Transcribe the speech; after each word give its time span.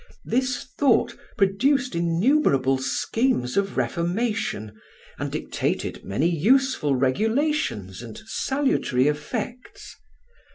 This 0.25 0.63
thought 0.79 1.15
produced 1.37 1.93
innumerable 1.93 2.79
schemes 2.79 3.55
of 3.55 3.77
reformation, 3.77 4.81
and 5.19 5.31
dictated 5.31 6.03
many 6.03 6.25
useful 6.27 6.95
regulations 6.95 8.01
and 8.01 8.17
salutary 8.25 9.07
effects. 9.07 9.95